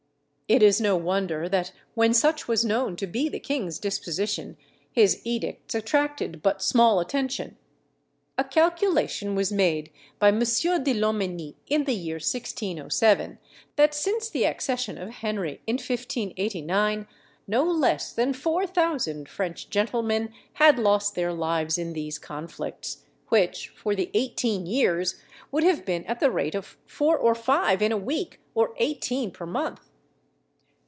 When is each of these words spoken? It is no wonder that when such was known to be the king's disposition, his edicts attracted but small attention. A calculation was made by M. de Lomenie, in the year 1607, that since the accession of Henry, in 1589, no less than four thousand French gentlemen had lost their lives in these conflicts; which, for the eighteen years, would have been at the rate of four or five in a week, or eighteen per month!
It 0.47 0.61
is 0.61 0.81
no 0.81 0.97
wonder 0.97 1.47
that 1.47 1.71
when 1.93 2.13
such 2.13 2.45
was 2.45 2.65
known 2.65 2.97
to 2.97 3.07
be 3.07 3.29
the 3.29 3.39
king's 3.39 3.79
disposition, 3.79 4.57
his 4.91 5.21
edicts 5.23 5.73
attracted 5.73 6.41
but 6.41 6.61
small 6.61 6.99
attention. 6.99 7.55
A 8.37 8.43
calculation 8.43 9.33
was 9.33 9.49
made 9.53 9.93
by 10.19 10.27
M. 10.27 10.39
de 10.41 10.93
Lomenie, 10.93 11.55
in 11.67 11.85
the 11.85 11.93
year 11.95 12.15
1607, 12.15 13.37
that 13.77 13.93
since 13.93 14.29
the 14.29 14.43
accession 14.43 14.97
of 14.97 15.09
Henry, 15.11 15.61
in 15.65 15.75
1589, 15.75 17.07
no 17.47 17.63
less 17.63 18.11
than 18.11 18.33
four 18.33 18.67
thousand 18.67 19.29
French 19.29 19.69
gentlemen 19.69 20.33
had 20.55 20.77
lost 20.77 21.15
their 21.15 21.31
lives 21.31 21.77
in 21.77 21.93
these 21.93 22.19
conflicts; 22.19 23.05
which, 23.29 23.69
for 23.69 23.95
the 23.95 24.11
eighteen 24.13 24.65
years, 24.65 25.15
would 25.49 25.63
have 25.63 25.85
been 25.85 26.03
at 26.07 26.19
the 26.19 26.29
rate 26.29 26.55
of 26.55 26.77
four 26.85 27.17
or 27.17 27.35
five 27.35 27.81
in 27.81 27.93
a 27.93 27.97
week, 27.97 28.41
or 28.53 28.73
eighteen 28.79 29.31
per 29.31 29.45
month! 29.45 29.87